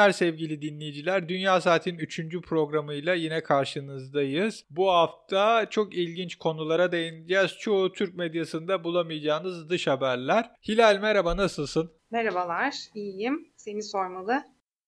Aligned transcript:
günler 0.00 0.12
sevgili 0.12 0.62
dinleyiciler. 0.62 1.28
Dünya 1.28 1.60
Saat'in 1.60 1.98
3. 1.98 2.40
programıyla 2.42 3.14
yine 3.14 3.42
karşınızdayız. 3.42 4.64
Bu 4.70 4.90
hafta 4.90 5.70
çok 5.70 5.94
ilginç 5.94 6.36
konulara 6.36 6.92
değineceğiz. 6.92 7.58
Çoğu 7.58 7.92
Türk 7.92 8.14
medyasında 8.14 8.84
bulamayacağınız 8.84 9.70
dış 9.70 9.86
haberler. 9.86 10.50
Hilal 10.68 10.98
merhaba 11.00 11.36
nasılsın? 11.36 11.90
Merhabalar, 12.10 12.74
iyiyim. 12.94 13.48
Seni 13.56 13.82
sormalı. 13.82 14.42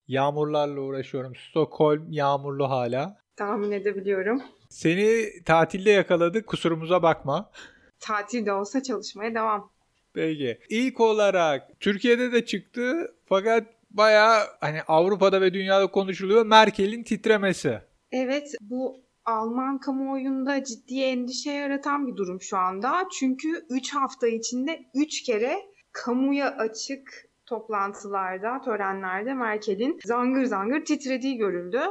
Yağmurlarla 0.07 0.81
uğraşıyorum. 0.81 1.35
Stockholm 1.35 2.11
yağmurlu 2.11 2.69
hala. 2.69 3.17
Tahmin 3.35 3.71
edebiliyorum. 3.71 4.41
Seni 4.69 5.25
tatilde 5.45 5.91
yakaladık 5.91 6.47
kusurumuza 6.47 7.03
bakma. 7.03 7.51
Tatil 7.99 8.45
de 8.45 8.53
olsa 8.53 8.83
çalışmaya 8.83 9.35
devam. 9.35 9.71
Peki. 10.13 10.59
İlk 10.69 10.99
olarak 10.99 11.79
Türkiye'de 11.79 12.31
de 12.31 12.45
çıktı 12.45 13.15
fakat 13.25 13.63
bayağı 13.93 14.43
hani 14.61 14.81
Avrupa'da 14.87 15.41
ve 15.41 15.53
dünyada 15.53 15.87
konuşuluyor 15.87 16.45
Merkel'in 16.45 17.03
titremesi. 17.03 17.81
Evet 18.11 18.51
bu 18.61 19.03
Alman 19.25 19.79
kamuoyunda 19.79 20.63
ciddi 20.63 21.01
endişe 21.01 21.51
yaratan 21.51 22.07
bir 22.07 22.15
durum 22.15 22.41
şu 22.41 22.57
anda. 22.57 23.07
Çünkü 23.19 23.65
3 23.69 23.95
hafta 23.95 24.27
içinde 24.27 24.79
3 24.95 25.23
kere 25.23 25.55
kamuya 25.91 26.49
açık 26.57 27.29
toplantılarda, 27.45 28.61
törenlerde 28.61 29.33
Merkel'in 29.33 29.99
zangır 30.05 30.45
zangır 30.45 30.85
titrediği 30.85 31.37
görüldü. 31.37 31.81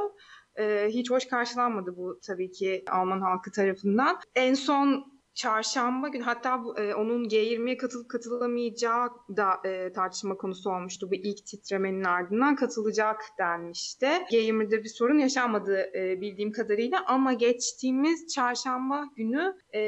Ee, 0.59 0.87
hiç 0.89 1.11
hoş 1.11 1.25
karşılanmadı 1.25 1.97
bu 1.97 2.19
tabii 2.27 2.51
ki 2.51 2.83
Alman 2.91 3.21
halkı 3.21 3.51
tarafından. 3.51 4.19
En 4.35 4.53
son 4.53 5.12
çarşamba 5.35 6.07
günü 6.07 6.23
hatta 6.23 6.61
e, 6.77 6.93
onun 6.93 7.23
G20'ye 7.23 7.77
katılıp 7.77 8.09
katılamayacağı 8.09 9.09
da 9.37 9.69
e, 9.69 9.93
tartışma 9.93 10.37
konusu 10.37 10.69
olmuştu. 10.69 11.11
Bu 11.11 11.15
ilk 11.15 11.45
titremenin 11.45 12.03
ardından 12.03 12.55
katılacak 12.55 13.21
denmişti. 13.39 14.05
G20'de 14.05 14.83
bir 14.83 14.89
sorun 14.89 15.19
yaşanmadı 15.19 15.91
e, 15.95 16.21
bildiğim 16.21 16.51
kadarıyla 16.51 17.03
ama 17.07 17.33
geçtiğimiz 17.33 18.27
çarşamba 18.27 19.05
günü 19.15 19.55
e, 19.71 19.79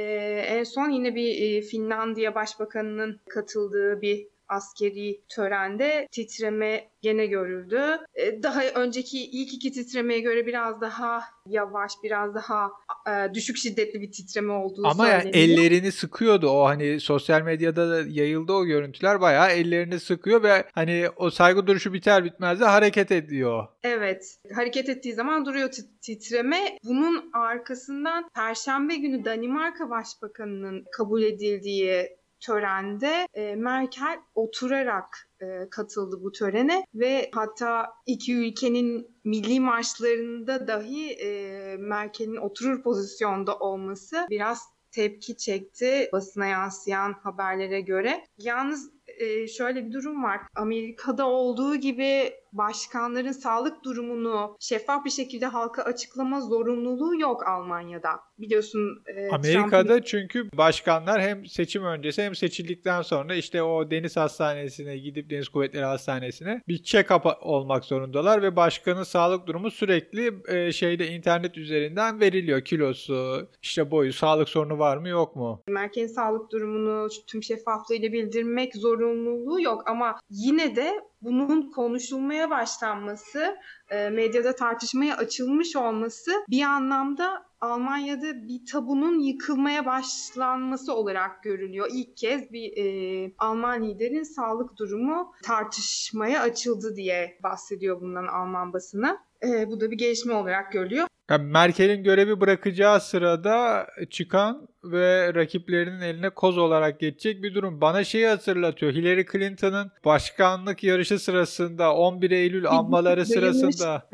en 0.47 0.63
son 0.63 0.89
yine 0.89 1.15
bir 1.15 1.41
e, 1.41 1.61
Finlandiya 1.61 2.35
Başbakanı'nın 2.35 3.21
katıldığı 3.29 4.01
bir 4.01 4.34
askeri 4.49 5.21
törende 5.29 6.07
titreme 6.11 6.89
gene 7.01 7.25
görüldü. 7.25 7.81
E, 8.15 8.43
daha 8.43 8.63
önceki 8.63 9.25
ilk 9.25 9.53
iki 9.53 9.71
titremeye 9.71 10.19
göre 10.19 10.45
biraz 10.45 10.81
daha 10.81 11.23
yavaş, 11.49 11.91
biraz 12.03 12.35
daha 12.35 12.71
e, 13.07 13.33
düşük 13.33 13.57
şiddetli 13.57 14.01
bir 14.01 14.11
titreme 14.11 14.53
olduğu 14.53 14.87
Ama 14.87 15.07
yani 15.07 15.29
ellerini 15.29 15.91
sıkıyordu 15.91 16.49
o 16.49 16.65
hani 16.65 16.99
sosyal 16.99 17.41
medyada 17.41 17.89
da 17.89 18.09
yayıldı 18.09 18.53
o 18.53 18.65
görüntüler 18.65 19.21
bayağı 19.21 19.51
ellerini 19.51 19.99
sıkıyor 19.99 20.43
ve 20.43 20.63
hani 20.73 21.07
o 21.15 21.29
saygı 21.29 21.67
duruşu 21.67 21.93
biter 21.93 22.25
bitmez 22.25 22.59
de 22.59 22.65
hareket 22.65 23.11
ediyor. 23.11 23.67
Evet 23.83 24.39
hareket 24.55 24.89
ettiği 24.89 25.13
zaman 25.13 25.45
duruyor 25.45 25.69
titreme. 26.01 26.77
Bunun 26.83 27.29
arkasından 27.33 28.29
Perşembe 28.35 28.95
günü 28.95 29.25
Danimarka 29.25 29.89
Başbakanı'nın 29.89 30.85
kabul 30.91 31.23
edildiği 31.23 32.17
törende 32.45 33.27
e, 33.33 33.55
Merkel 33.55 34.19
oturarak 34.35 35.29
e, 35.41 35.69
katıldı 35.69 36.23
bu 36.23 36.31
törene 36.31 36.85
ve 36.95 37.29
hatta 37.33 37.93
iki 38.05 38.35
ülkenin 38.35 39.07
milli 39.23 39.59
marşlarında 39.59 40.67
dahi 40.67 41.11
e, 41.11 41.77
Merkel'in 41.77 42.35
oturur 42.35 42.83
pozisyonda 42.83 43.57
olması 43.57 44.27
biraz 44.29 44.75
tepki 44.91 45.37
çekti 45.37 46.09
basına 46.13 46.45
yansıyan 46.45 47.13
haberlere 47.13 47.81
göre. 47.81 48.25
Yalnız 48.37 48.91
e, 49.07 49.47
şöyle 49.47 49.85
bir 49.85 49.91
durum 49.91 50.23
var. 50.23 50.39
Amerika'da 50.55 51.27
olduğu 51.27 51.75
gibi 51.75 52.33
başkanların 52.57 53.31
sağlık 53.31 53.83
durumunu 53.83 54.57
şeffaf 54.59 55.05
bir 55.05 55.09
şekilde 55.09 55.45
halka 55.45 55.83
açıklama 55.83 56.41
zorunluluğu 56.41 57.19
yok 57.19 57.47
Almanya'da. 57.47 58.09
Biliyorsun 58.39 59.03
e, 59.15 59.29
Amerika'da 59.29 59.87
Trump'ın... 59.87 60.01
çünkü 60.01 60.49
başkanlar 60.57 61.21
hem 61.21 61.45
seçim 61.45 61.85
öncesi 61.85 62.23
hem 62.23 62.35
seçildikten 62.35 63.01
sonra 63.01 63.35
işte 63.35 63.63
o 63.63 63.91
deniz 63.91 64.17
hastanesine 64.17 64.97
gidip 64.97 65.29
deniz 65.29 65.49
kuvvetleri 65.49 65.85
hastanesine 65.85 66.61
bir 66.67 66.83
check-up 66.83 67.39
olmak 67.41 67.85
zorundalar 67.85 68.41
ve 68.41 68.55
başkanın 68.55 69.03
sağlık 69.03 69.47
durumu 69.47 69.71
sürekli 69.71 70.33
e, 70.47 70.71
şeyde 70.71 71.07
internet 71.07 71.57
üzerinden 71.57 72.19
veriliyor. 72.19 72.61
Kilosu, 72.61 73.49
işte 73.61 73.91
boyu, 73.91 74.13
sağlık 74.13 74.49
sorunu 74.49 74.79
var 74.79 74.97
mı 74.97 75.09
yok 75.09 75.35
mu? 75.35 75.63
Merkezin 75.67 76.13
sağlık 76.13 76.51
durumunu 76.51 77.07
tüm 77.27 77.43
şeffaflığıyla 77.43 78.11
bildirmek 78.11 78.75
zorunluluğu 78.75 79.61
yok 79.61 79.89
ama 79.89 80.19
yine 80.29 80.75
de 80.75 80.93
bunun 81.25 81.71
konuşulmaya 81.71 82.49
başlanması, 82.49 83.57
e, 83.89 84.09
medyada 84.09 84.55
tartışmaya 84.55 85.17
açılmış 85.17 85.75
olması 85.75 86.31
bir 86.49 86.61
anlamda 86.61 87.45
Almanya'da 87.61 88.47
bir 88.47 88.65
tabunun 88.71 89.19
yıkılmaya 89.19 89.85
başlanması 89.85 90.95
olarak 90.95 91.43
görülüyor. 91.43 91.87
İlk 91.93 92.17
kez 92.17 92.51
bir 92.51 92.77
e, 92.77 93.31
Alman 93.37 93.83
liderin 93.83 94.23
sağlık 94.23 94.77
durumu 94.77 95.33
tartışmaya 95.43 96.41
açıldı 96.41 96.95
diye 96.95 97.39
bahsediyor 97.43 98.01
bundan 98.01 98.27
Alman 98.27 98.73
basını. 98.73 99.17
E, 99.43 99.69
bu 99.69 99.81
da 99.81 99.91
bir 99.91 99.97
gelişme 99.97 100.33
olarak 100.33 100.71
görülüyor. 100.71 101.07
Yani 101.29 101.43
Merkel'in 101.43 102.03
görevi 102.03 102.41
bırakacağı 102.41 103.01
sırada 103.01 103.87
çıkan 104.09 104.67
ve 104.83 105.33
rakiplerinin 105.33 106.01
eline 106.01 106.29
koz 106.29 106.57
olarak 106.57 106.99
geçecek 106.99 107.43
bir 107.43 107.55
durum. 107.55 107.81
Bana 107.81 108.03
şeyi 108.03 108.27
hatırlatıyor. 108.27 108.91
Hillary 108.91 109.25
Clinton'ın 109.31 109.91
başkanlık 110.05 110.83
yarışı 110.83 111.19
sırasında 111.19 111.95
11 111.95 112.31
Eylül 112.31 112.69
anmaları 112.69 113.25
sırasında 113.25 114.09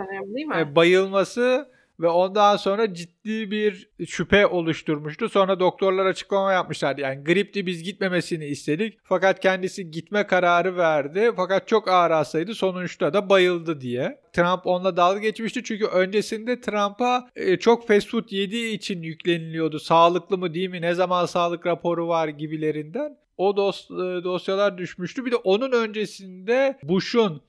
e, 0.58 0.76
bayılması 0.76 1.68
ve 2.02 2.08
ondan 2.08 2.58
sonra 2.58 2.94
ciddi 2.94 3.52
bir 3.52 3.90
şüphe 4.08 4.48
oluşturmuştu. 4.48 5.30
Sonra 5.30 5.60
doktorlar 5.60 6.06
açıklama 6.06 6.54
yapmışlardı. 6.54 7.02
Yani 7.02 7.24
gripti 7.24 7.66
biz 7.66 7.84
gitmemesini 7.84 8.46
istedik. 8.46 8.98
Fakat 9.04 9.40
kendisi 9.40 9.92
gitme 9.92 10.28
kararı 10.28 10.78
verdi. 10.78 11.32
Fakat 11.36 11.68
çok 11.68 11.88
ağır 11.88 12.12
hastaydı. 12.12 12.56
Sonuçta 12.56 13.14
da 13.14 13.30
bayıldı 13.30 13.82
diye. 13.82 14.22
Trump 14.34 14.68
onunla 14.68 14.98
dalga 14.98 15.20
geçmişti. 15.20 15.64
Çünkü 15.64 15.86
öncesinde 15.86 16.62
Trump'a 16.62 17.30
e, 17.36 17.58
çok 17.58 17.88
fast 17.88 18.10
food 18.10 18.30
yediği 18.30 18.76
için 18.76 19.02
yükleniliyordu. 19.02 19.80
Sağlıklı 19.80 20.38
mı 20.38 20.54
değil 20.54 20.70
mi? 20.70 20.82
Ne 20.82 20.94
zaman 20.94 21.26
sağlık 21.26 21.66
raporu 21.66 22.08
var 22.08 22.28
gibilerinden. 22.28 23.18
O 23.38 23.58
dos 23.58 23.92
e, 23.92 24.24
dosyalar 24.24 24.78
düşmüştü. 24.78 25.26
Bir 25.26 25.32
de 25.32 25.36
onun 25.36 25.72
öncesinde 25.72 26.78
Bush'un 26.84 27.42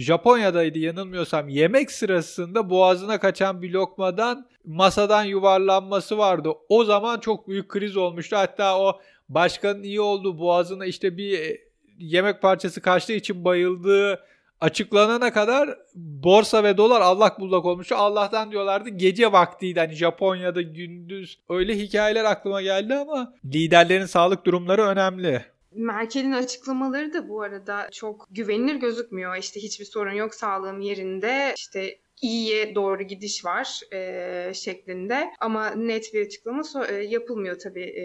Japonya'daydı 0.00 0.78
yanılmıyorsam 0.78 1.48
yemek 1.48 1.90
sırasında 1.90 2.70
boğazına 2.70 3.20
kaçan 3.20 3.62
bir 3.62 3.70
lokmadan 3.70 4.46
masadan 4.64 5.24
yuvarlanması 5.24 6.18
vardı. 6.18 6.50
O 6.68 6.84
zaman 6.84 7.20
çok 7.20 7.48
büyük 7.48 7.68
kriz 7.68 7.96
olmuştu. 7.96 8.36
Hatta 8.36 8.78
o 8.78 9.00
başkanın 9.28 9.82
iyi 9.82 10.00
olduğu 10.00 10.38
boğazına 10.38 10.86
işte 10.86 11.16
bir 11.16 11.38
e, 11.38 11.58
yemek 11.98 12.42
parçası 12.42 12.80
kaçtığı 12.80 13.12
için 13.12 13.44
bayıldığı 13.44 14.20
açıklanana 14.60 15.32
kadar 15.32 15.70
borsa 15.94 16.64
ve 16.64 16.76
dolar 16.76 17.00
allak 17.00 17.40
bullak 17.40 17.64
olmuştu. 17.64 17.94
Allah'tan 17.94 18.52
diyorlardı 18.52 18.88
gece 18.88 19.32
vaktiydi 19.32 19.80
hani 19.80 19.94
Japonya'da 19.94 20.62
gündüz 20.62 21.38
öyle 21.48 21.78
hikayeler 21.78 22.24
aklıma 22.24 22.62
geldi 22.62 22.94
ama 22.94 23.34
liderlerin 23.44 24.06
sağlık 24.06 24.46
durumları 24.46 24.82
önemli. 24.82 25.44
Merkel'in 25.72 26.32
açıklamaları 26.32 27.12
da 27.12 27.28
bu 27.28 27.42
arada 27.42 27.88
çok 27.92 28.26
güvenilir 28.30 28.74
gözükmüyor. 28.74 29.36
İşte 29.36 29.60
hiçbir 29.62 29.84
sorun 29.84 30.12
yok 30.12 30.34
sağlığım 30.34 30.80
yerinde. 30.80 31.54
İşte 31.56 31.98
iyiye 32.22 32.74
doğru 32.74 33.02
gidiş 33.02 33.44
var 33.44 33.80
e, 33.92 34.54
şeklinde 34.54 35.30
ama 35.40 35.70
net 35.70 36.14
bir 36.14 36.26
açıklama 36.26 36.62
so- 36.62 36.92
e, 36.92 37.04
yapılmıyor 37.04 37.58
tabii 37.58 37.84
e, 37.84 38.04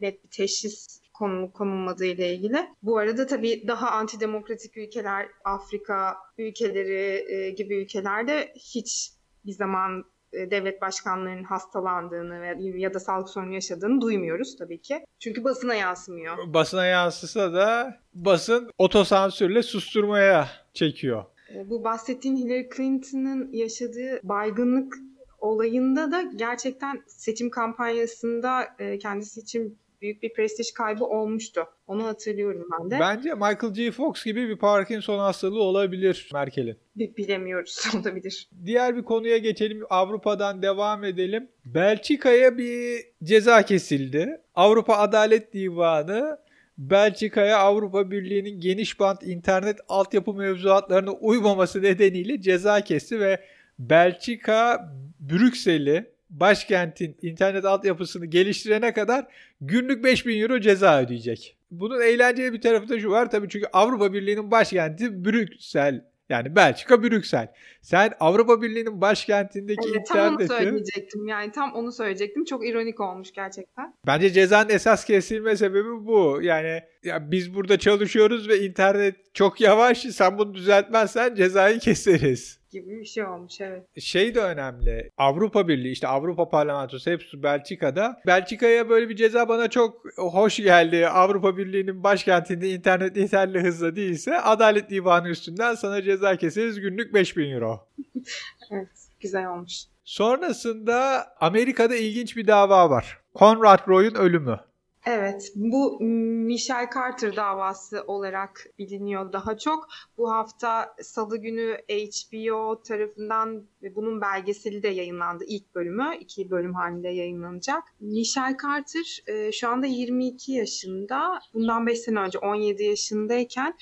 net 0.00 0.24
bir 0.24 0.30
teşhis 0.30 1.00
konu 1.14 1.52
konulmadığı 1.52 2.06
ile 2.06 2.34
ilgili. 2.34 2.58
Bu 2.82 2.98
arada 2.98 3.26
tabii 3.26 3.64
daha 3.68 3.90
antidemokratik 3.90 4.76
ülkeler, 4.76 5.28
Afrika 5.44 6.16
ülkeleri 6.38 7.32
e, 7.32 7.50
gibi 7.50 7.82
ülkelerde 7.82 8.52
hiç 8.56 9.12
bir 9.46 9.52
zaman 9.52 10.04
devlet 10.32 10.82
başkanlarının 10.82 11.44
hastalandığını 11.44 12.56
ya 12.78 12.94
da 12.94 13.00
sağlık 13.00 13.28
sorunu 13.28 13.54
yaşadığını 13.54 14.00
duymuyoruz 14.00 14.56
tabii 14.56 14.82
ki. 14.82 15.04
Çünkü 15.18 15.44
basına 15.44 15.74
yansımıyor. 15.74 16.54
Basına 16.54 16.86
yansısa 16.86 17.52
da 17.52 17.96
basın 18.14 18.70
otosansürle 18.78 19.62
susturmaya 19.62 20.48
çekiyor. 20.74 21.24
E, 21.54 21.70
bu 21.70 21.84
bahsettiğin 21.84 22.36
Hillary 22.36 22.68
Clinton'ın 22.76 23.52
yaşadığı 23.52 24.20
baygınlık 24.22 24.94
olayında 25.38 26.12
da 26.12 26.22
gerçekten 26.22 27.02
seçim 27.06 27.50
kampanyasında 27.50 28.68
e, 28.78 28.98
kendisi 28.98 29.40
için 29.40 29.78
büyük 30.02 30.22
bir 30.22 30.32
prestij 30.32 30.72
kaybı 30.72 31.04
olmuştu. 31.04 31.66
Onu 31.86 32.06
hatırlıyorum 32.06 32.68
ben 32.72 32.90
de. 32.90 33.00
Bence 33.00 33.34
Michael 33.34 33.74
J. 33.74 33.90
Fox 33.90 34.24
gibi 34.24 34.48
bir 34.48 34.56
Parkinson 34.56 35.18
hastalığı 35.18 35.62
olabilir 35.62 36.28
Merkel'in. 36.32 36.78
Bilemiyoruz 36.96 37.86
olabilir. 37.94 38.48
Diğer 38.64 38.96
bir 38.96 39.02
konuya 39.02 39.38
geçelim. 39.38 39.82
Avrupa'dan 39.90 40.62
devam 40.62 41.04
edelim. 41.04 41.48
Belçika'ya 41.64 42.58
bir 42.58 43.04
ceza 43.24 43.62
kesildi. 43.62 44.40
Avrupa 44.54 44.94
Adalet 44.96 45.52
Divanı 45.52 46.38
Belçika'ya 46.78 47.58
Avrupa 47.58 48.10
Birliği'nin 48.10 48.60
geniş 48.60 49.00
bant 49.00 49.22
internet 49.22 49.78
altyapı 49.88 50.34
mevzuatlarına 50.34 51.12
uymaması 51.12 51.82
nedeniyle 51.82 52.40
ceza 52.40 52.80
kesti 52.80 53.20
ve 53.20 53.40
Belçika 53.78 54.92
Brüksel'i 55.20 56.10
başkentin 56.30 57.16
internet 57.22 57.64
altyapısını 57.64 58.26
geliştirene 58.26 58.92
kadar 58.92 59.26
günlük 59.60 60.04
5000 60.04 60.42
euro 60.42 60.60
ceza 60.60 61.02
ödeyecek. 61.02 61.56
Bunun 61.70 62.00
eğlenceli 62.00 62.52
bir 62.52 62.60
tarafı 62.60 62.88
da 62.88 63.00
şu 63.00 63.10
var 63.10 63.30
tabii 63.30 63.48
çünkü 63.48 63.66
Avrupa 63.72 64.12
Birliği'nin 64.12 64.50
başkenti 64.50 65.24
Brüksel 65.24 66.04
yani 66.30 66.56
Belçika 66.56 67.02
Brüksel. 67.02 67.48
Sen 67.82 68.12
Avrupa 68.20 68.62
Birliği'nin 68.62 69.00
başkentindeki 69.00 69.88
evet, 69.88 69.96
interneti... 69.96 70.46
Tam 70.46 70.56
onu 70.56 70.64
söyleyecektim 70.64 71.28
yani 71.28 71.52
tam 71.52 71.72
onu 71.72 71.92
söyleyecektim. 71.92 72.44
Çok 72.44 72.68
ironik 72.68 73.00
olmuş 73.00 73.32
gerçekten. 73.32 73.94
Bence 74.06 74.30
cezanın 74.30 74.68
esas 74.68 75.04
kesilme 75.04 75.56
sebebi 75.56 76.06
bu. 76.06 76.38
Yani 76.42 76.82
ya 77.04 77.30
biz 77.30 77.54
burada 77.54 77.78
çalışıyoruz 77.78 78.48
ve 78.48 78.60
internet 78.60 79.34
çok 79.34 79.60
yavaş. 79.60 79.98
Sen 79.98 80.38
bunu 80.38 80.54
düzeltmezsen 80.54 81.34
cezayı 81.34 81.78
keseriz 81.78 82.59
gibi 82.70 83.00
bir 83.00 83.04
şey 83.04 83.24
olmuş 83.24 83.60
evet. 83.60 84.00
Şey 84.00 84.34
de 84.34 84.40
önemli. 84.40 85.10
Avrupa 85.16 85.68
Birliği 85.68 85.92
işte 85.92 86.08
Avrupa 86.08 86.48
Parlamentosu 86.48 87.10
hepsi 87.10 87.42
Belçika'da. 87.42 88.20
Belçika'ya 88.26 88.88
böyle 88.88 89.08
bir 89.08 89.16
ceza 89.16 89.48
bana 89.48 89.70
çok 89.70 90.04
hoş 90.16 90.56
geldi. 90.56 91.08
Avrupa 91.08 91.56
Birliği'nin 91.56 92.04
başkentinde 92.04 92.70
internet 92.70 93.16
yeterli 93.16 93.62
hızla 93.62 93.96
değilse 93.96 94.40
Adalet 94.40 94.90
Divanı 94.90 95.28
üstünden 95.28 95.74
sana 95.74 96.02
ceza 96.02 96.36
keseriz 96.36 96.80
günlük 96.80 97.14
5000 97.14 97.50
euro. 97.50 97.88
evet 98.70 98.88
güzel 99.20 99.50
olmuş. 99.50 99.84
Sonrasında 100.04 101.26
Amerika'da 101.40 101.96
ilginç 101.96 102.36
bir 102.36 102.46
dava 102.46 102.90
var. 102.90 103.18
Conrad 103.34 103.88
Roy'un 103.88 104.14
ölümü. 104.14 104.60
Evet, 105.06 105.52
bu 105.54 106.00
Michelle 106.00 106.90
Carter 106.94 107.36
davası 107.36 108.04
olarak 108.06 108.66
biliniyor 108.78 109.32
daha 109.32 109.58
çok. 109.58 109.88
Bu 110.18 110.30
hafta 110.32 110.94
Salı 111.02 111.36
günü 111.36 111.76
HBO 111.88 112.82
tarafından 112.82 113.66
bunun 113.96 114.20
belgeseli 114.20 114.82
de 114.82 114.88
yayınlandı 114.88 115.44
ilk 115.46 115.74
bölümü. 115.74 116.16
iki 116.20 116.50
bölüm 116.50 116.74
halinde 116.74 117.08
yayınlanacak. 117.08 117.82
Michelle 118.00 118.56
Carter 118.62 119.22
e, 119.26 119.52
şu 119.52 119.68
anda 119.68 119.86
22 119.86 120.52
yaşında. 120.52 121.40
Bundan 121.54 121.86
5 121.86 121.98
sene 121.98 122.18
önce 122.20 122.38
17 122.38 122.82
yaşındayken 122.84 123.74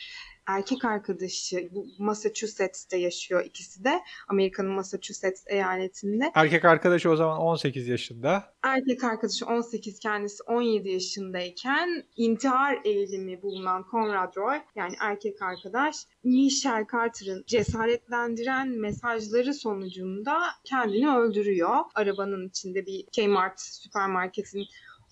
erkek 0.49 0.85
arkadaşı 0.85 1.69
bu 1.73 1.87
Massachusetts'te 1.99 2.97
yaşıyor 2.97 3.45
ikisi 3.45 3.85
de. 3.85 4.01
Amerika'nın 4.29 4.71
Massachusetts 4.71 5.45
eyaletinde. 5.47 6.33
Erkek 6.35 6.65
arkadaşı 6.65 7.11
o 7.11 7.17
zaman 7.17 7.39
18 7.39 7.89
yaşında. 7.89 8.55
Erkek 8.63 9.05
arkadaşı 9.05 9.47
18 9.47 9.99
kendisi 9.99 10.43
17 10.43 10.91
yaşındayken 10.91 12.05
intihar 12.17 12.79
eğilimi 12.85 13.43
bulunan 13.43 13.85
Conrad 13.91 14.37
Roy 14.37 14.57
yani 14.77 14.95
erkek 15.01 15.43
arkadaş 15.43 15.97
Michelle 16.25 16.87
Carter'ın 16.93 17.45
cesaretlendiren 17.47 18.69
mesajları 18.69 19.55
sonucunda 19.55 20.39
kendini 20.65 21.11
öldürüyor. 21.11 21.77
Arabanın 21.95 22.49
içinde 22.49 22.87
bir 22.87 23.07
Kmart 23.17 23.61
süpermarketin 23.61 24.65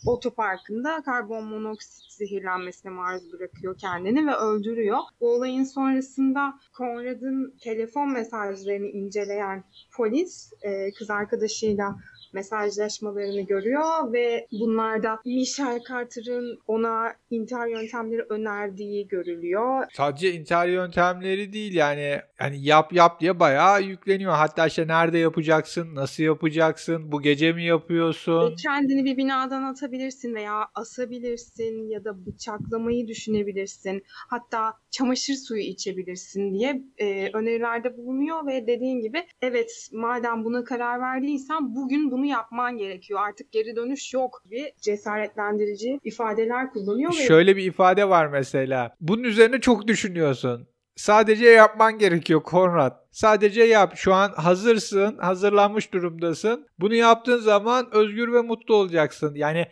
otoparkında 0.06 1.02
karbon 1.04 1.44
monoksit 1.44 2.12
zehirlenmesine 2.12 2.92
maruz 2.92 3.32
bırakıyor 3.32 3.78
kendini 3.78 4.26
ve 4.26 4.34
öldürüyor. 4.34 4.98
Bu 5.20 5.34
olayın 5.34 5.64
sonrasında 5.64 6.54
Conrad'ın 6.78 7.54
telefon 7.60 8.12
mesajlarını 8.12 8.86
inceleyen 8.86 9.64
polis 9.96 10.52
e, 10.62 10.92
kız 10.92 11.10
arkadaşıyla 11.10 11.96
mesajlaşmalarını 12.36 13.40
görüyor 13.40 14.12
ve 14.12 14.46
bunlarda 14.52 15.20
Michelle 15.24 15.80
Carter'ın 15.88 16.58
ona 16.66 17.12
intihar 17.30 17.66
yöntemleri 17.66 18.22
önerdiği 18.28 19.08
görülüyor. 19.08 19.84
Sadece 19.92 20.32
intihar 20.32 20.68
yöntemleri 20.68 21.52
değil 21.52 21.74
yani 21.74 22.20
yani 22.40 22.64
yap 22.64 22.92
yap 22.92 23.20
diye 23.20 23.40
bayağı 23.40 23.82
yükleniyor. 23.82 24.32
Hatta 24.32 24.66
işte 24.66 24.86
nerede 24.86 25.18
yapacaksın, 25.18 25.94
nasıl 25.94 26.22
yapacaksın, 26.22 27.12
bu 27.12 27.22
gece 27.22 27.52
mi 27.52 27.64
yapıyorsun? 27.64 28.50
Ve 28.50 28.54
kendini 28.54 29.04
bir 29.04 29.16
binadan 29.16 29.62
atabilirsin 29.62 30.34
veya 30.34 30.64
asabilirsin 30.74 31.88
ya 31.88 32.04
da 32.04 32.26
bıçaklamayı 32.26 33.08
düşünebilirsin. 33.08 34.02
Hatta 34.28 34.72
çamaşır 34.96 35.34
suyu 35.34 35.62
içebilirsin 35.62 36.54
diye 36.54 36.82
e, 36.98 37.30
önerilerde 37.32 37.96
bulunuyor 37.96 38.46
ve 38.46 38.66
dediğin 38.66 39.00
gibi 39.00 39.24
evet 39.42 39.88
madem 39.92 40.44
buna 40.44 40.64
karar 40.64 41.00
verdiysen 41.00 41.74
bugün 41.74 42.10
bunu 42.10 42.26
yapman 42.26 42.76
gerekiyor. 42.76 43.20
Artık 43.28 43.52
geri 43.52 43.76
dönüş 43.76 44.14
yok 44.14 44.42
gibi 44.44 44.72
cesaretlendirici 44.80 46.00
ifadeler 46.04 46.70
kullanıyor. 46.70 47.12
Şöyle 47.12 47.56
bir 47.56 47.64
ifade 47.64 48.08
var 48.08 48.26
mesela. 48.26 48.94
Bunun 49.00 49.24
üzerine 49.24 49.60
çok 49.60 49.86
düşünüyorsun. 49.88 50.68
Sadece 50.96 51.46
yapman 51.46 51.98
gerekiyor 51.98 52.42
Konrad. 52.42 52.92
Sadece 53.10 53.62
yap. 53.62 53.92
Şu 53.96 54.14
an 54.14 54.32
hazırsın, 54.36 55.18
hazırlanmış 55.18 55.92
durumdasın. 55.92 56.66
Bunu 56.78 56.94
yaptığın 56.94 57.38
zaman 57.38 57.86
özgür 57.92 58.32
ve 58.32 58.40
mutlu 58.40 58.74
olacaksın. 58.74 59.34
Yani 59.34 59.66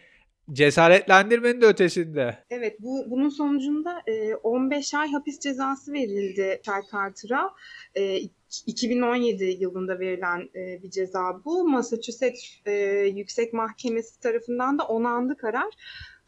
cesaretlendirmenin 0.52 1.60
de 1.60 1.66
ötesinde. 1.66 2.38
Evet 2.50 2.76
bu 2.80 3.10
bunun 3.10 3.28
sonucunda 3.28 4.02
e, 4.06 4.34
15 4.34 4.94
ay 4.94 5.12
hapis 5.12 5.40
cezası 5.40 5.92
verildi 5.92 6.60
Charles 6.62 6.90
Carter'a. 6.92 7.50
E, 7.94 8.18
2017 8.66 9.44
yılında 9.44 9.98
verilen 9.98 10.48
e, 10.54 10.82
bir 10.82 10.90
ceza 10.90 11.40
bu. 11.44 11.68
Massachusetts 11.68 12.44
e, 12.66 12.72
Yüksek 13.16 13.52
Mahkemesi 13.52 14.20
tarafından 14.20 14.78
da 14.78 14.84
onandı 14.84 15.36
karar. 15.36 15.74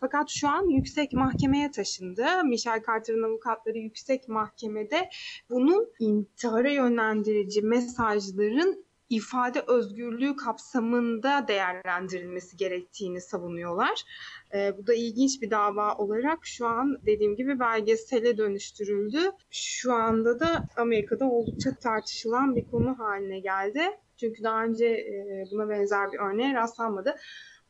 Fakat 0.01 0.31
şu 0.31 0.49
an 0.49 0.69
yüksek 0.69 1.13
mahkemeye 1.13 1.71
taşındı. 1.71 2.45
Michelle 2.45 2.83
Carter'ın 2.87 3.23
avukatları 3.23 3.79
yüksek 3.79 4.29
mahkemede 4.29 5.09
bunun 5.51 5.89
intihara 6.01 6.71
yönlendirici 6.71 7.63
mesajların 7.63 8.86
ifade 9.11 9.65
özgürlüğü 9.67 10.37
kapsamında 10.37 11.49
değerlendirilmesi 11.49 12.57
gerektiğini 12.57 13.21
savunuyorlar. 13.21 14.03
E, 14.55 14.79
bu 14.79 14.87
da 14.87 14.95
ilginç 14.95 15.43
bir 15.43 15.51
dava 15.51 15.95
olarak 15.95 16.47
şu 16.47 16.67
an 16.67 16.99
dediğim 17.07 17.37
gibi 17.37 17.61
belgesele 17.61 18.37
dönüştürüldü. 18.39 19.19
Şu 19.51 19.93
anda 19.93 20.41
da 20.41 20.67
Amerika'da 20.77 21.25
oldukça 21.25 21.75
tartışılan 21.75 22.57
bir 22.57 22.67
konu 22.67 22.99
haline 22.99 23.41
geldi. 23.41 23.83
Çünkü 24.21 24.43
daha 24.43 24.65
önce 24.65 24.87
e, 24.87 25.45
buna 25.51 25.69
benzer 25.69 26.13
bir 26.13 26.19
örneğe 26.19 26.55
rastlanmadı. 26.55 27.17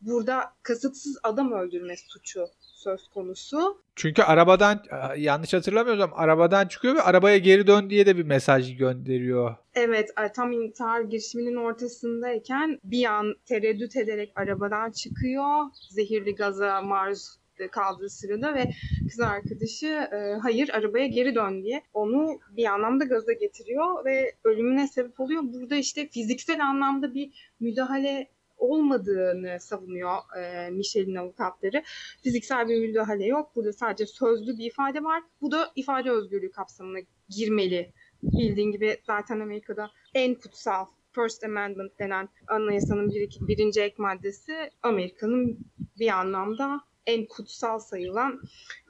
Burada 0.00 0.52
kasıtsız 0.62 1.18
adam 1.22 1.52
öldürme 1.52 1.94
suçu 1.96 2.46
söz 2.86 3.08
konusu. 3.08 3.82
Çünkü 3.96 4.22
arabadan 4.22 4.82
yanlış 5.16 5.54
hatırlamıyorsam 5.54 6.10
arabadan 6.14 6.68
çıkıyor 6.68 6.94
ve 6.94 7.02
arabaya 7.02 7.38
geri 7.38 7.66
dön 7.66 7.90
diye 7.90 8.06
de 8.06 8.16
bir 8.16 8.22
mesaj 8.22 8.76
gönderiyor. 8.76 9.54
Evet 9.74 10.10
tam 10.34 10.52
intihar 10.52 11.00
girişiminin 11.00 11.56
ortasındayken 11.56 12.78
bir 12.84 13.04
an 13.04 13.34
tereddüt 13.44 13.96
ederek 13.96 14.32
arabadan 14.36 14.90
çıkıyor. 14.90 15.64
Zehirli 15.90 16.34
gaza 16.34 16.82
maruz 16.82 17.38
kaldığı 17.70 18.10
sırada 18.10 18.54
ve 18.54 18.64
kız 19.08 19.20
arkadaşı 19.20 19.86
e, 19.86 20.38
hayır 20.42 20.68
arabaya 20.68 21.06
geri 21.06 21.34
dön 21.34 21.62
diye 21.62 21.82
onu 21.94 22.38
bir 22.50 22.64
anlamda 22.64 23.04
gaza 23.04 23.32
getiriyor 23.32 24.04
ve 24.04 24.34
ölümüne 24.44 24.88
sebep 24.88 25.20
oluyor. 25.20 25.42
Burada 25.44 25.76
işte 25.76 26.08
fiziksel 26.08 26.64
anlamda 26.64 27.14
bir 27.14 27.52
müdahale 27.60 28.28
olmadığını 28.56 29.60
savunuyor 29.60 30.16
e, 30.38 30.70
Michel'in 30.70 31.14
avukatları. 31.14 31.82
Fiziksel 32.22 32.68
bir 32.68 32.88
müdahale 32.88 33.26
yok. 33.26 33.56
Burada 33.56 33.72
sadece 33.72 34.06
sözlü 34.06 34.58
bir 34.58 34.64
ifade 34.64 35.04
var. 35.04 35.22
Bu 35.40 35.50
da 35.52 35.72
ifade 35.76 36.10
özgürlüğü 36.10 36.50
kapsamına 36.50 36.98
girmeli. 37.28 37.92
Bildiğin 38.22 38.72
gibi 38.72 38.96
zaten 39.06 39.40
Amerika'da 39.40 39.90
en 40.14 40.34
kutsal 40.34 40.86
First 41.12 41.44
Amendment 41.44 41.98
denen 41.98 42.28
anayasanın 42.48 43.10
bir, 43.10 43.38
birinci 43.40 43.80
ek 43.80 43.94
maddesi 43.98 44.70
Amerika'nın 44.82 45.58
bir 45.98 46.08
anlamda 46.08 46.80
en 47.06 47.26
kutsal 47.26 47.78
sayılan 47.78 48.40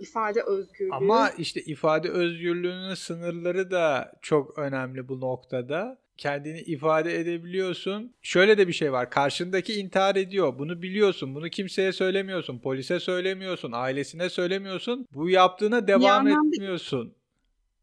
ifade 0.01 0.43
özgürlüğü. 0.43 0.95
Ama 0.95 1.31
işte 1.31 1.61
ifade 1.61 2.11
özgürlüğünün 2.11 2.95
sınırları 2.95 3.71
da 3.71 4.13
çok 4.23 4.59
önemli 4.59 5.09
bu 5.09 5.21
noktada 5.21 5.99
kendini 6.19 6.61
ifade 6.61 7.21
edebiliyorsun. 7.21 8.13
Şöyle 8.23 8.59
de 8.59 8.69
bir 8.69 8.73
şey 8.73 8.93
var. 8.93 9.11
Karşındaki 9.11 9.75
intihar 9.75 10.17
ediyor. 10.17 10.59
Bunu 10.59 10.83
biliyorsun. 10.83 11.35
Bunu 11.35 11.49
kimseye 11.49 11.93
söylemiyorsun. 11.93 12.59
Polise 12.59 13.01
söylemiyorsun. 13.01 13.73
Ailesine 13.73 14.29
söylemiyorsun. 14.31 15.07
Bu 15.15 15.31
yaptığına 15.31 15.87
devam 15.87 16.29
etmiyorsun. 16.29 17.15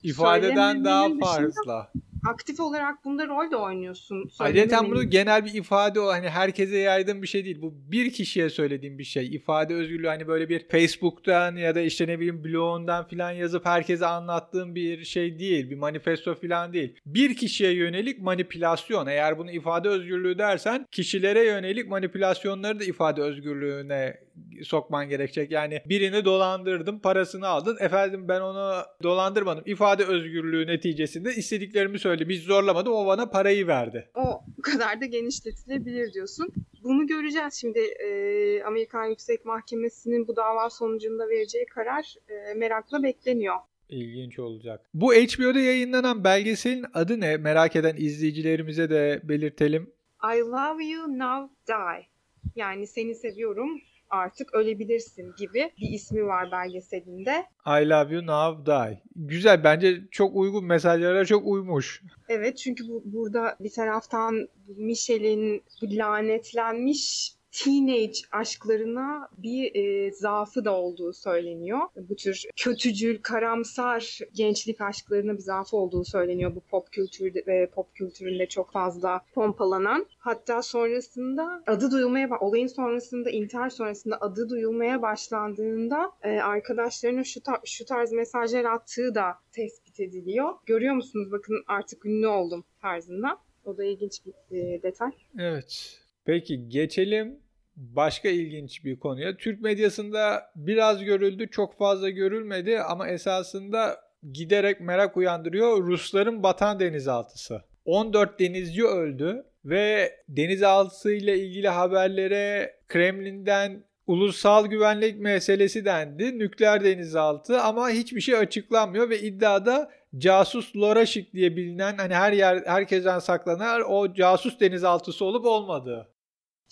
İfadeden 0.03 0.85
daha 0.85 1.09
fazla 1.21 1.91
aktif 2.25 2.59
olarak 2.59 3.05
bunda 3.05 3.27
rol 3.27 3.51
de 3.51 3.55
oynuyorsun. 3.55 4.29
Ayrıca 4.39 4.83
bunu 4.83 5.03
genel 5.03 5.45
bir 5.45 5.53
ifade 5.53 5.99
o 5.99 6.07
hani 6.07 6.29
herkese 6.29 6.77
yaydığım 6.77 7.21
bir 7.21 7.27
şey 7.27 7.45
değil. 7.45 7.61
Bu 7.61 7.73
bir 7.91 8.13
kişiye 8.13 8.49
söylediğim 8.49 8.97
bir 8.97 9.03
şey. 9.03 9.35
İfade 9.35 9.73
özgürlüğü 9.73 10.07
hani 10.07 10.27
böyle 10.27 10.49
bir 10.49 10.67
Facebook'tan 10.69 11.55
ya 11.55 11.75
da 11.75 11.81
işte 11.81 12.07
ne 12.07 12.19
bileyim 12.19 12.43
blogundan 12.43 13.07
falan 13.07 13.31
yazıp 13.31 13.65
herkese 13.65 14.05
anlattığım 14.05 14.75
bir 14.75 15.03
şey 15.03 15.39
değil. 15.39 15.69
Bir 15.69 15.77
manifesto 15.77 16.35
falan 16.35 16.73
değil. 16.73 16.95
Bir 17.05 17.35
kişiye 17.35 17.71
yönelik 17.71 18.21
manipülasyon. 18.21 19.07
Eğer 19.07 19.37
bunu 19.37 19.51
ifade 19.51 19.89
özgürlüğü 19.89 20.37
dersen 20.37 20.85
kişilere 20.91 21.45
yönelik 21.45 21.87
manipülasyonları 21.87 22.79
da 22.79 22.83
ifade 22.83 23.21
özgürlüğüne 23.21 24.17
sokman 24.63 25.09
gerekecek. 25.09 25.51
Yani 25.51 25.81
birini 25.85 26.25
dolandırdım, 26.25 26.99
parasını 26.99 27.47
aldın. 27.47 27.77
Efendim 27.79 28.27
ben 28.27 28.41
onu 28.41 28.83
dolandırmadım. 29.03 29.63
İfade 29.65 30.03
özgürlüğü 30.05 30.67
neticesinde 30.67 31.35
istediklerimi 31.35 31.99
söyledi. 31.99 32.29
Biz 32.29 32.43
zorlamadım. 32.43 32.93
O 32.93 33.05
bana 33.05 33.29
parayı 33.29 33.67
verdi. 33.67 34.09
O 34.15 34.41
kadar 34.61 35.01
da 35.01 35.05
genişletilebilir 35.05 36.13
diyorsun. 36.13 36.47
Bunu 36.83 37.07
göreceğiz 37.07 37.53
şimdi. 37.53 37.79
E, 37.79 38.63
Amerikan 38.63 39.05
Yüksek 39.05 39.45
Mahkemesi'nin 39.45 40.27
bu 40.27 40.35
dava 40.35 40.69
sonucunda 40.69 41.29
vereceği 41.29 41.65
karar 41.65 42.15
e, 42.29 42.53
merakla 42.53 43.03
bekleniyor. 43.03 43.55
İlginç 43.89 44.39
olacak. 44.39 44.89
Bu 44.93 45.13
HBO'da 45.13 45.59
yayınlanan 45.59 46.23
belgeselin 46.23 46.85
adı 46.93 47.19
ne? 47.19 47.37
Merak 47.37 47.75
eden 47.75 47.95
izleyicilerimize 47.97 48.89
de 48.89 49.21
belirtelim. 49.23 49.93
I 50.23 50.39
Love 50.39 50.85
You 50.85 51.19
Now 51.19 51.53
Die. 51.67 52.07
Yani 52.55 52.87
seni 52.87 53.15
seviyorum 53.15 53.81
artık 54.13 54.53
ölebilirsin 54.53 55.33
gibi 55.37 55.71
bir 55.81 55.89
ismi 55.89 56.25
var 56.25 56.51
belgeselinde. 56.51 57.45
I 57.67 57.89
Love 57.89 58.13
You 58.13 58.25
Now 58.25 58.65
Die. 58.65 59.01
Güzel 59.15 59.63
bence 59.63 60.01
çok 60.11 60.35
uygun 60.35 60.65
mesajlara 60.65 61.25
çok 61.25 61.47
uymuş. 61.47 62.01
Evet 62.29 62.57
çünkü 62.57 62.87
bu, 62.87 63.01
burada 63.05 63.57
bir 63.59 63.71
taraftan 63.71 64.47
Michelle'in 64.67 65.63
lanetlenmiş 65.83 67.33
teenage 67.53 68.17
aşklarına 68.31 69.29
bir 69.37 69.75
e, 69.75 70.11
zaafı 70.11 70.65
da 70.65 70.75
olduğu 70.75 71.13
söyleniyor. 71.13 71.79
Bu 71.95 72.15
tür 72.15 72.43
kötücül, 72.55 73.21
karamsar 73.21 74.19
gençlik 74.33 74.81
aşklarına 74.81 75.33
bir 75.33 75.41
zaafı 75.41 75.77
olduğu 75.77 76.03
söyleniyor 76.03 76.55
bu 76.55 76.61
pop 76.61 76.91
kültür 76.91 77.35
ve 77.47 77.69
pop 77.69 77.95
kültüründe 77.95 78.45
çok 78.45 78.71
fazla 78.71 79.21
pompalanan. 79.33 80.05
Hatta 80.17 80.61
sonrasında 80.61 81.63
adı 81.67 81.91
duyulmaya 81.91 82.29
olayın 82.39 82.67
sonrasında 82.67 83.29
intihar 83.29 83.69
sonrasında 83.69 84.17
adı 84.21 84.49
duyulmaya 84.49 85.01
başlandığında 85.01 86.11
e, 86.23 86.29
arkadaşlarına 86.29 87.23
şu, 87.23 87.39
tar- 87.39 87.61
şu 87.65 87.85
tarz 87.85 88.11
mesajlar 88.11 88.65
attığı 88.65 89.15
da 89.15 89.33
tespit 89.51 89.99
ediliyor. 89.99 90.53
Görüyor 90.65 90.95
musunuz? 90.95 91.31
Bakın 91.31 91.63
artık 91.67 92.05
ünlü 92.05 92.27
oldum 92.27 92.63
tarzında. 92.81 93.37
O 93.65 93.77
da 93.77 93.83
ilginç 93.83 94.21
bir 94.25 94.57
e, 94.57 94.83
detay. 94.83 95.11
Evet. 95.39 95.99
Peki 96.25 96.69
geçelim 96.69 97.42
başka 97.75 98.29
ilginç 98.29 98.85
bir 98.85 98.99
konuya. 98.99 99.37
Türk 99.37 99.61
medyasında 99.61 100.51
biraz 100.55 101.03
görüldü, 101.03 101.47
çok 101.51 101.77
fazla 101.77 102.09
görülmedi 102.09 102.79
ama 102.79 103.07
esasında 103.07 103.99
giderek 104.31 104.81
merak 104.81 105.17
uyandırıyor. 105.17 105.83
Rusların 105.83 106.43
batan 106.43 106.79
denizaltısı. 106.79 107.61
14 107.85 108.39
denizci 108.39 108.85
öldü 108.85 109.45
ve 109.65 110.15
denizaltı 110.29 111.13
ile 111.13 111.39
ilgili 111.39 111.67
haberlere 111.67 112.75
Kremlin'den 112.87 113.83
ulusal 114.07 114.65
güvenlik 114.65 115.19
meselesi 115.19 115.85
dendi. 115.85 116.39
Nükleer 116.39 116.83
denizaltı 116.83 117.61
ama 117.61 117.89
hiçbir 117.89 118.21
şey 118.21 118.35
açıklanmıyor 118.35 119.09
ve 119.09 119.19
iddiada 119.19 119.91
casus 120.17 120.75
Loraşik 120.75 121.33
diye 121.33 121.55
bilinen 121.55 121.97
hani 121.97 122.13
her 122.13 122.33
yer 122.33 122.63
herkesten 122.65 123.19
saklanan 123.19 123.81
o 123.91 124.13
casus 124.13 124.59
denizaltısı 124.59 125.25
olup 125.25 125.45
olmadığı. 125.45 126.12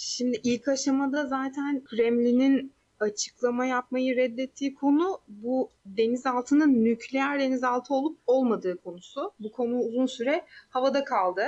Şimdi 0.03 0.41
ilk 0.43 0.67
aşamada 0.67 1.27
zaten 1.27 1.84
Kremlin'in 1.84 2.74
açıklama 3.00 3.65
yapmayı 3.65 4.15
reddettiği 4.15 4.74
konu 4.74 5.22
bu 5.27 5.70
denizaltının 5.86 6.84
nükleer 6.84 7.39
denizaltı 7.39 7.93
olup 7.93 8.20
olmadığı 8.27 8.77
konusu. 8.77 9.34
Bu 9.39 9.51
konu 9.51 9.79
uzun 9.79 10.05
süre 10.05 10.46
havada 10.70 11.03
kaldı. 11.03 11.41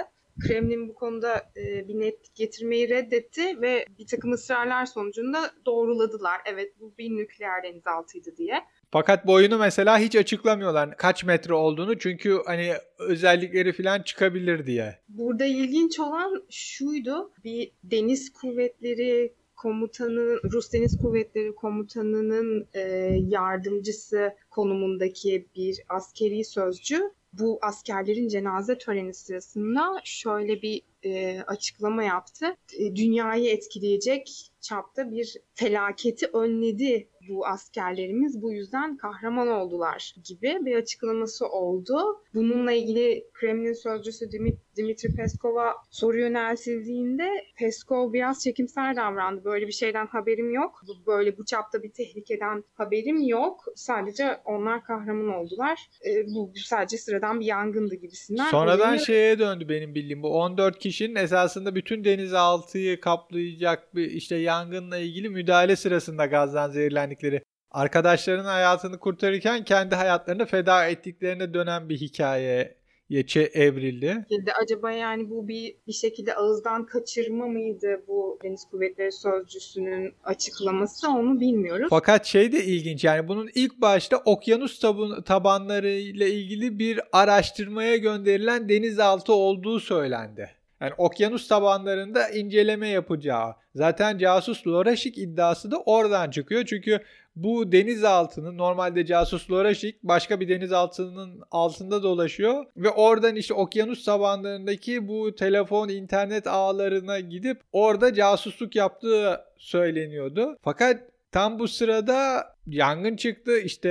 Kremlin 0.47 0.89
bu 0.89 0.93
konuda 0.93 1.51
e, 1.57 1.87
bir 1.87 1.99
netlik 1.99 2.35
getirmeyi 2.35 2.89
reddetti 2.89 3.61
ve 3.61 3.85
bir 3.99 4.07
takım 4.07 4.31
ısrarlar 4.31 4.85
sonucunda 4.85 5.51
doğruladılar. 5.65 6.41
Evet 6.45 6.73
bu 6.79 6.93
bir 6.97 7.09
nükleer 7.09 7.63
denizaltıydı 7.63 8.37
diye. 8.37 8.63
Fakat 8.93 9.27
boyunu 9.27 9.57
mesela 9.57 9.99
hiç 9.99 10.15
açıklamıyorlar 10.15 10.97
kaç 10.97 11.23
metre 11.23 11.53
olduğunu 11.53 11.99
çünkü 11.99 12.39
hani 12.45 12.73
özellikleri 12.99 13.73
falan 13.73 14.01
çıkabilir 14.01 14.65
diye. 14.65 14.99
Burada 15.09 15.45
ilginç 15.45 15.99
olan 15.99 16.43
şuydu. 16.49 17.31
Bir 17.43 17.71
deniz 17.83 18.33
kuvvetleri 18.33 19.33
komutanı 19.55 20.39
Rus 20.51 20.73
Deniz 20.73 20.97
Kuvvetleri 20.97 21.55
komutanının 21.55 22.67
e, 22.73 22.79
yardımcısı 23.27 24.33
konumundaki 24.49 25.47
bir 25.55 25.79
askeri 25.89 26.45
sözcü 26.45 27.01
bu 27.33 27.59
askerlerin 27.61 28.27
cenaze 28.27 28.77
töreni 28.77 29.13
sırasında 29.13 30.01
şöyle 30.03 30.61
bir 30.61 30.81
e, 31.03 31.41
açıklama 31.41 32.03
yaptı. 32.03 32.45
E, 32.79 32.95
dünyayı 32.95 33.49
etkileyecek 33.49 34.51
çapta 34.61 35.11
bir 35.11 35.35
felaketi 35.53 36.27
önledi 36.27 37.07
bu 37.29 37.47
askerlerimiz 37.47 38.41
bu 38.41 38.53
yüzden 38.53 38.97
kahraman 38.97 39.47
oldular 39.47 40.15
gibi 40.23 40.57
bir 40.65 40.75
açıklaması 40.75 41.47
oldu. 41.47 42.21
Bununla 42.33 42.71
ilgili 42.71 43.27
Kremlin 43.33 43.73
sözcüsü 43.73 44.31
Dimitri 44.31 44.72
Peskov'a 45.17 45.73
soru 45.91 46.19
yöneltildiğinde 46.19 47.29
Peskov 47.57 48.13
biraz 48.13 48.43
çekimsel 48.43 48.95
davrandı. 48.95 49.43
Böyle 49.45 49.67
bir 49.67 49.71
şeyden 49.71 50.07
haberim 50.07 50.51
yok. 50.51 50.81
Böyle 51.07 51.37
bu 51.37 51.45
çapta 51.45 51.83
bir 51.83 51.91
tehlikeden 51.91 52.63
haberim 52.73 53.21
yok. 53.21 53.65
Sadece 53.75 54.39
onlar 54.45 54.83
kahraman 54.83 55.35
oldular. 55.35 55.79
E, 56.05 56.25
bu 56.35 56.51
sadece 56.55 56.97
sıradan 56.97 57.39
bir 57.39 57.45
yangındı 57.45 57.95
gibisinden. 57.95 58.49
Sonradan 58.49 58.87
Olayı... 58.87 58.99
şeye 58.99 59.39
döndü 59.39 59.69
benim 59.69 59.95
bildiğim. 59.95 60.23
Bu 60.23 60.41
14 60.41 60.79
kişinin 60.79 61.15
esasında 61.15 61.75
bütün 61.75 62.03
denizaltıyı 62.03 62.99
kaplayacak 62.99 63.95
bir 63.95 64.11
işte 64.11 64.35
yangınla 64.35 64.97
ilgili 64.97 65.29
müdahale 65.29 65.75
sırasında 65.75 66.25
gazdan 66.25 66.71
zehirlendikleri 66.71 67.41
arkadaşlarının 67.71 68.45
hayatını 68.45 68.99
kurtarırken 68.99 69.63
kendi 69.63 69.95
hayatlarını 69.95 70.45
feda 70.45 70.87
ettiklerine 70.87 71.53
dönen 71.53 71.89
bir 71.89 71.97
hikaye 71.97 72.82
yeçe 73.09 73.41
evrildi. 73.41 74.25
Acaba 74.63 74.91
yani 74.91 75.29
bu 75.29 75.47
bir 75.47 75.75
bir 75.87 75.93
şekilde 75.93 76.35
ağızdan 76.35 76.85
kaçırma 76.85 77.47
mıydı 77.47 78.03
bu 78.07 78.39
Deniz 78.43 78.65
Kuvvetleri 78.71 79.11
Sözcüsü'nün 79.11 80.13
açıklaması 80.23 81.09
onu 81.09 81.39
bilmiyoruz. 81.39 81.87
Fakat 81.89 82.25
şey 82.25 82.51
de 82.51 82.63
ilginç 82.63 83.03
yani 83.03 83.27
bunun 83.27 83.49
ilk 83.55 83.81
başta 83.81 84.17
okyanus 84.17 84.79
tabanları 85.25 85.89
ile 85.89 86.29
ilgili 86.29 86.79
bir 86.79 86.99
araştırmaya 87.11 87.97
gönderilen 87.97 88.69
denizaltı 88.69 89.33
olduğu 89.33 89.79
söylendi. 89.79 90.62
Yani 90.83 90.93
okyanus 90.97 91.47
tabanlarında 91.47 92.29
inceleme 92.29 92.87
yapacağı. 92.87 93.55
Zaten 93.75 94.17
casus 94.17 94.67
Loraşik 94.67 95.17
iddiası 95.17 95.71
da 95.71 95.77
oradan 95.77 96.29
çıkıyor. 96.29 96.65
Çünkü 96.65 96.99
bu 97.35 97.71
denizaltının 97.71 98.57
normalde 98.57 99.05
casus 99.05 99.51
Loraşik 99.51 100.03
başka 100.03 100.39
bir 100.39 100.49
denizaltının 100.49 101.41
altında 101.51 102.03
dolaşıyor 102.03 102.65
ve 102.77 102.89
oradan 102.89 103.35
işte 103.35 103.53
okyanus 103.53 104.05
tabanlarındaki 104.05 105.07
bu 105.07 105.35
telefon 105.35 105.89
internet 105.89 106.47
ağlarına 106.47 107.19
gidip 107.19 107.61
orada 107.71 108.13
casusluk 108.13 108.75
yaptığı 108.75 109.41
söyleniyordu. 109.57 110.57
Fakat 110.61 111.01
tam 111.31 111.59
bu 111.59 111.67
sırada 111.67 112.47
yangın 112.67 113.15
çıktı. 113.15 113.59
İşte 113.59 113.89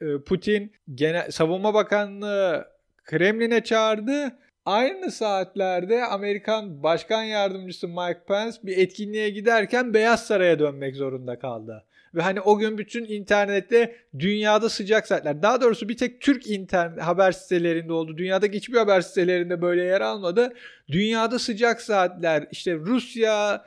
e, 0.00 0.18
Putin 0.26 0.72
Genel 0.94 1.30
Savunma 1.30 1.74
Bakanlığı 1.74 2.68
Kremlin'e 3.04 3.64
çağırdı 3.64 4.38
Aynı 4.68 5.10
saatlerde 5.10 6.04
Amerikan 6.04 6.82
Başkan 6.82 7.22
Yardımcısı 7.22 7.88
Mike 7.88 8.20
Pence 8.28 8.56
bir 8.62 8.78
etkinliğe 8.78 9.30
giderken 9.30 9.94
Beyaz 9.94 10.26
Saray'a 10.26 10.58
dönmek 10.58 10.96
zorunda 10.96 11.38
kaldı. 11.38 11.84
Ve 12.14 12.22
hani 12.22 12.40
o 12.40 12.58
gün 12.58 12.78
bütün 12.78 13.04
internette 13.04 13.96
dünyada 14.18 14.68
sıcak 14.68 15.06
saatler. 15.06 15.42
Daha 15.42 15.60
doğrusu 15.60 15.88
bir 15.88 15.96
tek 15.96 16.20
Türk 16.20 16.46
internet 16.50 17.02
haber 17.02 17.32
sitelerinde 17.32 17.92
oldu. 17.92 18.16
Dünyadaki 18.16 18.56
hiçbir 18.56 18.76
haber 18.76 19.00
sitelerinde 19.00 19.62
böyle 19.62 19.82
yer 19.82 20.00
almadı. 20.00 20.52
Dünyada 20.88 21.38
sıcak 21.38 21.80
saatler. 21.80 22.46
İşte 22.50 22.74
Rusya 22.74 23.64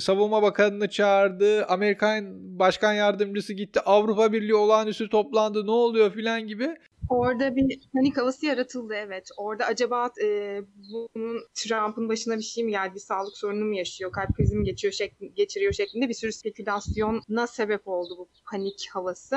Savunma 0.00 0.42
Bakanı'nı 0.42 0.88
çağırdı. 0.88 1.64
Amerikan 1.64 2.24
Başkan 2.58 2.92
Yardımcısı 2.92 3.52
gitti. 3.52 3.80
Avrupa 3.80 4.32
Birliği 4.32 4.54
olağanüstü 4.54 5.08
toplandı. 5.08 5.66
Ne 5.66 5.70
oluyor 5.70 6.12
filan 6.12 6.46
gibi. 6.46 6.76
Orada 7.10 7.56
bir 7.56 7.80
panik 7.92 8.16
havası 8.16 8.46
yaratıldı 8.46 8.94
evet. 8.94 9.28
Orada 9.36 9.66
acaba 9.66 10.10
e, 10.24 10.60
bunun 10.92 11.40
Trump'ın 11.54 12.08
başına 12.08 12.36
bir 12.36 12.42
şey 12.42 12.64
mi 12.64 12.70
geldi, 12.70 12.94
bir 12.94 13.00
sağlık 13.00 13.36
sorunu 13.36 13.64
mu 13.64 13.74
yaşıyor, 13.74 14.12
kalp 14.12 14.36
krizi 14.36 14.56
mi 14.56 14.64
geçiyor 14.64 14.92
şekli, 14.92 15.34
geçiriyor 15.34 15.72
şeklinde 15.72 16.08
bir 16.08 16.14
sürü 16.14 16.32
spekülasyona 16.32 17.46
sebep 17.46 17.88
oldu 17.88 18.14
bu 18.18 18.28
panik 18.50 18.88
havası. 18.92 19.36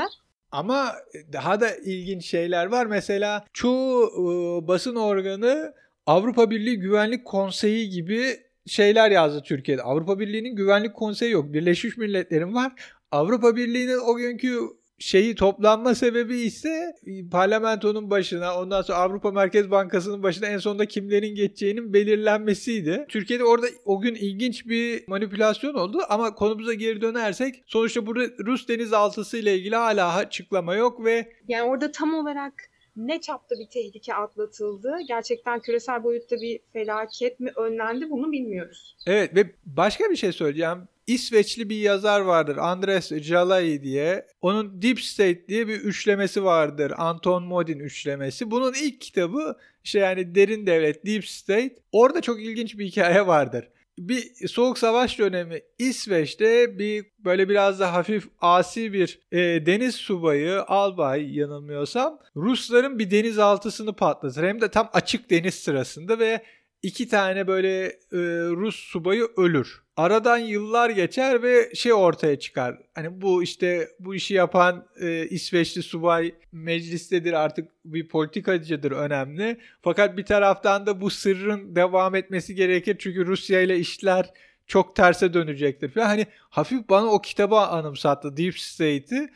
Ama 0.51 0.93
daha 1.33 1.61
da 1.61 1.75
ilginç 1.75 2.25
şeyler 2.25 2.65
var. 2.65 2.85
Mesela 2.85 3.45
çoğu 3.53 4.03
e, 4.03 4.67
basın 4.67 4.95
organı 4.95 5.73
Avrupa 6.05 6.49
Birliği 6.49 6.79
Güvenlik 6.79 7.25
Konseyi 7.25 7.89
gibi 7.89 8.37
şeyler 8.65 9.11
yazdı 9.11 9.41
Türkiye'de. 9.45 9.81
Avrupa 9.81 10.19
Birliği'nin 10.19 10.55
Güvenlik 10.55 10.93
Konseyi 10.93 11.31
yok. 11.31 11.53
Birleşmiş 11.53 11.97
Milletler'in 11.97 12.53
var. 12.55 12.73
Avrupa 13.11 13.55
Birliği'nin 13.55 13.99
o 13.99 14.15
günkü 14.15 14.59
şeyi 14.99 15.35
toplanma 15.35 15.95
sebebi 15.95 16.37
ise 16.37 16.95
parlamentonun 17.31 18.09
başına 18.09 18.59
ondan 18.59 18.81
sonra 18.81 18.97
Avrupa 18.97 19.31
Merkez 19.31 19.71
Bankası'nın 19.71 20.23
başına 20.23 20.47
en 20.47 20.57
sonunda 20.57 20.85
kimlerin 20.85 21.35
geçeceğinin 21.35 21.93
belirlenmesiydi. 21.93 23.05
Türkiye'de 23.09 23.43
orada 23.43 23.67
o 23.85 24.01
gün 24.01 24.15
ilginç 24.15 24.67
bir 24.67 25.07
manipülasyon 25.07 25.73
oldu 25.73 25.97
ama 26.09 26.35
konumuza 26.35 26.73
geri 26.73 27.01
dönersek 27.01 27.63
sonuçta 27.65 28.05
burada 28.05 28.25
Rus 28.45 28.67
denizaltısı 28.67 29.37
ile 29.37 29.57
ilgili 29.57 29.75
hala 29.75 30.15
açıklama 30.15 30.75
yok 30.75 31.05
ve 31.05 31.33
yani 31.47 31.63
orada 31.63 31.91
tam 31.91 32.13
olarak 32.13 32.53
ne 32.95 33.21
çapta 33.21 33.55
bir 33.59 33.67
tehlike 33.67 34.13
atlatıldı? 34.13 34.97
Gerçekten 35.07 35.59
küresel 35.59 36.03
boyutta 36.03 36.35
bir 36.35 36.59
felaket 36.73 37.39
mi 37.39 37.51
önlendi 37.55 38.09
bunu 38.09 38.31
bilmiyoruz. 38.31 38.95
Evet 39.07 39.35
ve 39.35 39.55
başka 39.65 40.09
bir 40.09 40.15
şey 40.15 40.31
söyleyeceğim. 40.31 40.87
İsveçli 41.07 41.69
bir 41.69 41.77
yazar 41.77 42.19
vardır 42.19 42.57
Andres 42.57 43.11
Jalai 43.11 43.83
diye. 43.83 44.27
Onun 44.41 44.81
Deep 44.81 44.99
State 44.99 45.47
diye 45.47 45.67
bir 45.67 45.79
üçlemesi 45.79 46.43
vardır. 46.43 46.93
Anton 46.97 47.43
Modin 47.43 47.79
üçlemesi. 47.79 48.51
Bunun 48.51 48.73
ilk 48.73 49.01
kitabı 49.01 49.57
işte 49.83 49.99
yani 49.99 50.35
Derin 50.35 50.67
Devlet 50.67 51.05
Deep 51.05 51.25
State. 51.25 51.75
Orada 51.91 52.21
çok 52.21 52.41
ilginç 52.41 52.77
bir 52.77 52.85
hikaye 52.85 53.27
vardır 53.27 53.69
bir 53.97 54.47
soğuk 54.47 54.77
savaş 54.77 55.19
dönemi 55.19 55.61
İsveç'te 55.79 56.79
bir 56.79 57.05
böyle 57.19 57.49
biraz 57.49 57.79
da 57.79 57.93
hafif 57.93 58.27
asi 58.41 58.93
bir 58.93 59.19
e, 59.31 59.65
deniz 59.65 59.95
subayı 59.95 60.63
albay 60.63 61.37
yanılmıyorsam 61.37 62.19
Rusların 62.35 62.99
bir 62.99 63.11
denizaltısını 63.11 63.93
patlatır. 63.93 64.43
Hem 64.43 64.61
de 64.61 64.71
tam 64.71 64.89
açık 64.93 65.29
deniz 65.29 65.55
sırasında 65.55 66.19
ve 66.19 66.43
iki 66.83 67.07
tane 67.07 67.47
böyle 67.47 67.85
e, 67.85 68.19
Rus 68.49 68.75
subayı 68.75 69.27
ölür. 69.37 69.83
Aradan 69.97 70.37
yıllar 70.37 70.89
geçer 70.89 71.43
ve 71.43 71.75
şey 71.75 71.93
ortaya 71.93 72.39
çıkar. 72.39 72.77
Hani 72.93 73.21
bu 73.21 73.43
işte 73.43 73.89
bu 73.99 74.15
işi 74.15 74.33
yapan 74.33 74.85
e, 75.01 75.27
İsveçli 75.27 75.83
subay 75.83 76.35
meclistedir 76.51 77.33
artık 77.33 77.69
bir 77.85 78.07
politikacıdır 78.07 78.91
önemli. 78.91 79.57
Fakat 79.81 80.17
bir 80.17 80.25
taraftan 80.25 80.85
da 80.85 81.01
bu 81.01 81.09
sırrın 81.09 81.75
devam 81.75 82.15
etmesi 82.15 82.55
gerekir 82.55 82.95
çünkü 82.99 83.25
Rusya 83.25 83.61
ile 83.61 83.79
işler 83.79 84.33
çok 84.67 84.95
terse 84.95 85.33
dönecektir 85.33 85.91
falan. 85.91 86.05
Hani 86.05 86.25
hafif 86.49 86.89
bana 86.89 87.05
o 87.05 87.21
kitabı 87.21 87.55
anımsattı 87.55 88.37
Deep 88.37 88.59
State'i. 88.59 89.29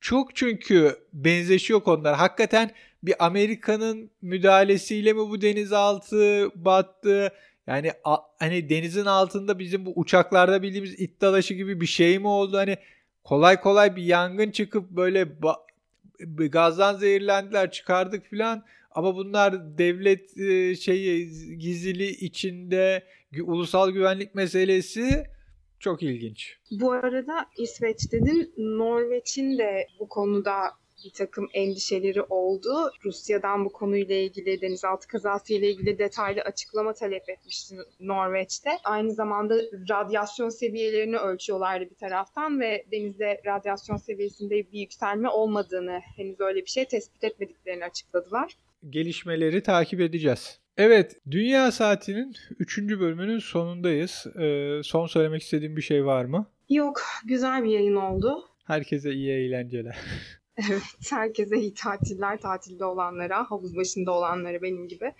Çok 0.00 0.36
çünkü 0.36 0.96
benzeşiyor 1.12 1.80
konular. 1.80 2.16
Hakikaten 2.16 2.70
bir 3.02 3.26
Amerika'nın 3.26 4.10
müdahalesiyle 4.22 5.12
mi 5.12 5.18
bu 5.18 5.40
denizaltı 5.40 6.50
battı? 6.54 7.32
Yani 7.66 7.92
a, 8.04 8.16
hani 8.38 8.68
denizin 8.70 9.04
altında 9.04 9.58
bizim 9.58 9.86
bu 9.86 9.92
uçaklarda 9.96 10.62
bildiğimiz 10.62 11.00
it 11.00 11.20
gibi 11.48 11.80
bir 11.80 11.86
şey 11.86 12.18
mi 12.18 12.28
oldu? 12.28 12.56
Hani 12.56 12.76
kolay 13.24 13.60
kolay 13.60 13.96
bir 13.96 14.02
yangın 14.02 14.50
çıkıp 14.50 14.90
böyle 14.90 15.22
ba- 15.22 16.48
gazdan 16.48 16.94
zehirlendiler 16.94 17.70
çıkardık 17.70 18.26
filan. 18.26 18.64
Ama 18.90 19.16
bunlar 19.16 19.78
devlet 19.78 20.38
e, 20.38 20.76
şeyi 20.76 21.28
gizli 21.58 22.06
içinde 22.06 23.04
ulusal 23.42 23.90
güvenlik 23.90 24.34
meselesi 24.34 25.26
çok 25.80 26.02
ilginç. 26.02 26.56
Bu 26.70 26.92
arada 26.92 27.46
İsveç 27.58 28.12
dedin. 28.12 28.54
Norveç'in 28.56 29.58
de 29.58 29.86
bu 30.00 30.08
konuda 30.08 30.52
bir 31.04 31.10
takım 31.10 31.48
endişeleri 31.54 32.22
oldu. 32.22 32.90
Rusya'dan 33.04 33.64
bu 33.64 33.72
konuyla 33.72 34.14
ilgili 34.14 34.60
denizaltı 34.60 35.08
kazası 35.08 35.54
ile 35.54 35.70
ilgili 35.70 35.98
detaylı 35.98 36.40
açıklama 36.40 36.92
talep 36.92 37.28
etmişti 37.28 37.76
Norveç'te. 38.00 38.70
Aynı 38.84 39.12
zamanda 39.12 39.54
radyasyon 39.90 40.48
seviyelerini 40.48 41.16
ölçüyorlardı 41.16 41.90
bir 41.90 41.96
taraftan 41.96 42.60
ve 42.60 42.86
denizde 42.92 43.40
radyasyon 43.46 43.96
seviyesinde 43.96 44.72
bir 44.72 44.80
yükselme 44.80 45.28
olmadığını 45.28 46.00
henüz 46.16 46.40
öyle 46.40 46.60
bir 46.60 46.70
şey 46.70 46.84
tespit 46.84 47.24
etmediklerini 47.24 47.84
açıkladılar. 47.84 48.56
Gelişmeleri 48.90 49.62
takip 49.62 50.00
edeceğiz. 50.00 50.60
Evet, 50.76 51.16
Dünya 51.30 51.72
Saati'nin 51.72 52.34
3. 52.58 52.78
bölümünün 52.78 53.38
sonundayız. 53.38 54.26
Ee, 54.40 54.80
son 54.84 55.06
söylemek 55.06 55.42
istediğim 55.42 55.76
bir 55.76 55.82
şey 55.82 56.04
var 56.04 56.24
mı? 56.24 56.46
Yok, 56.68 57.00
güzel 57.24 57.64
bir 57.64 57.70
yayın 57.70 57.96
oldu. 57.96 58.44
Herkese 58.64 59.12
iyi 59.12 59.30
eğlenceler. 59.30 59.96
Evet, 60.58 60.82
herkese 61.10 61.56
iyi 61.56 61.74
tatiller, 61.74 62.40
tatilde 62.40 62.84
olanlara, 62.84 63.50
havuz 63.50 63.76
başında 63.76 64.12
olanlara 64.12 64.62
benim 64.62 64.88
gibi. 64.88 65.12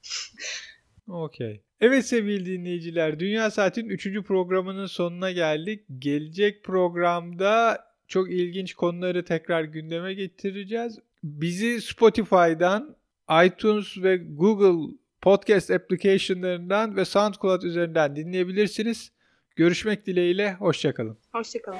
Okey. 1.09 1.63
Evet 1.81 2.07
sevgili 2.07 2.47
dinleyiciler, 2.47 3.21
Dünya 3.21 3.51
Saat'in 3.51 3.89
3. 3.89 4.23
programının 4.23 4.87
sonuna 4.87 5.31
geldik. 5.31 5.85
Gelecek 5.99 6.65
programda 6.65 7.85
çok 8.09 8.31
ilginç 8.31 8.75
konuları 8.75 9.25
tekrar 9.25 9.65
gündeme 9.65 10.15
getireceğiz. 10.15 10.99
Bizi 11.23 11.81
Spotify'dan, 11.81 12.97
iTunes 13.45 13.99
ve 14.03 14.17
Google 14.17 14.97
podcast 15.21 15.71
application'larından 15.71 16.97
ve 16.97 17.05
SoundCloud 17.05 17.63
üzerinden 17.63 18.17
dinleyebilirsiniz. 18.17 19.13
Görüşmek 19.57 20.07
dileğiyle, 20.07 20.55
hoşçakalın. 20.55 21.19
Hoşçakalın. 21.33 21.79